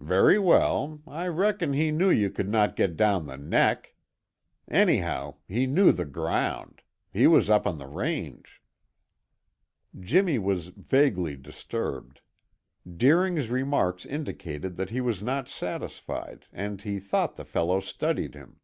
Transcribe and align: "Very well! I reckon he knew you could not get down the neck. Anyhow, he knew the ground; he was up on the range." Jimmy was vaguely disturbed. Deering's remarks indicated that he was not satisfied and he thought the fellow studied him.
"Very 0.00 0.36
well! 0.36 1.00
I 1.06 1.28
reckon 1.28 1.74
he 1.74 1.92
knew 1.92 2.10
you 2.10 2.28
could 2.28 2.48
not 2.48 2.74
get 2.74 2.96
down 2.96 3.26
the 3.26 3.36
neck. 3.36 3.94
Anyhow, 4.66 5.36
he 5.46 5.64
knew 5.68 5.92
the 5.92 6.04
ground; 6.06 6.82
he 7.12 7.28
was 7.28 7.48
up 7.48 7.64
on 7.64 7.78
the 7.78 7.86
range." 7.86 8.60
Jimmy 9.96 10.40
was 10.40 10.70
vaguely 10.70 11.36
disturbed. 11.36 12.20
Deering's 12.84 13.48
remarks 13.48 14.04
indicated 14.04 14.74
that 14.74 14.90
he 14.90 15.00
was 15.00 15.22
not 15.22 15.46
satisfied 15.48 16.46
and 16.52 16.80
he 16.82 16.98
thought 16.98 17.36
the 17.36 17.44
fellow 17.44 17.78
studied 17.78 18.34
him. 18.34 18.58